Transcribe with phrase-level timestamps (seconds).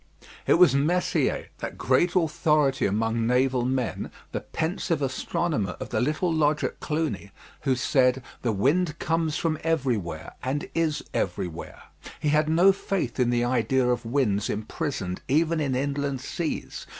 [0.47, 6.33] It was Messier, that great authority among naval men, the pensive astronomer of the little
[6.33, 7.29] lodge at Cluny,
[7.65, 11.83] who said, "The wind comes from everywhere and is everywhere."
[12.19, 16.87] He had no faith in the idea of winds imprisoned even in inland seas.